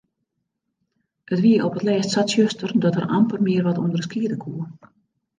It 1.33 1.39
wie 1.43 1.65
op 1.67 1.73
't 1.77 1.85
lêst 1.87 2.09
sa 2.11 2.21
tsjuster 2.25 2.71
dat 2.83 2.97
er 2.99 3.07
amper 3.17 3.39
mear 3.45 3.63
wat 3.67 3.81
ûnderskiede 3.85 4.37
koe. 4.43 4.61